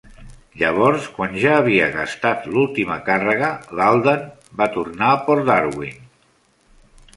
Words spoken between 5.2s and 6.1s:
Port Darwin.